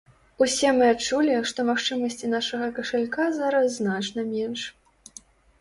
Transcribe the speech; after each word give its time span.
Усе 0.43 0.69
мы 0.77 0.87
адчулі, 0.93 1.35
што 1.51 1.65
магчымасці 1.67 2.29
нашага 2.35 2.71
кашалька 2.79 3.29
зараз 3.39 3.69
значна 3.81 4.21
менш. 4.33 4.61